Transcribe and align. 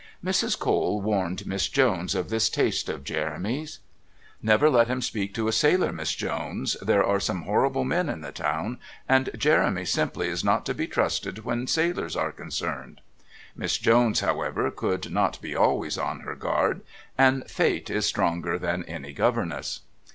Mrs. 0.25 0.57
Cole 0.57 0.99
warned 0.99 1.45
Miss 1.45 1.67
Jones 1.69 2.15
of 2.15 2.31
this 2.31 2.49
taste 2.49 2.89
of 2.89 3.03
Jeremy's: 3.03 3.77
"Never 4.41 4.67
let 4.67 4.87
him 4.87 4.99
speak 4.99 5.31
to 5.35 5.47
a 5.47 5.51
sailor, 5.51 5.91
Miss 5.93 6.15
Jones. 6.15 6.75
There 6.81 7.03
are 7.05 7.19
some 7.19 7.43
horrible 7.43 7.83
men 7.83 8.09
in 8.09 8.21
the 8.21 8.31
town, 8.31 8.79
and 9.07 9.29
Jeremy 9.37 9.85
simply 9.85 10.27
is 10.27 10.43
not 10.43 10.65
to 10.65 10.73
be 10.73 10.87
trusted 10.87 11.45
when 11.45 11.67
sailors 11.67 12.15
are 12.15 12.31
concerned." 12.31 13.01
Miss 13.55 13.77
Jones, 13.77 14.21
however, 14.21 14.71
could 14.71 15.11
not 15.11 15.39
be 15.39 15.55
always 15.55 15.99
on 15.99 16.21
her 16.21 16.33
guard, 16.33 16.81
and 17.15 17.47
Fate 17.47 17.91
is 17.91 18.07
stronger 18.07 18.57
than 18.57 18.83
any 18.85 19.13
governess... 19.13 19.81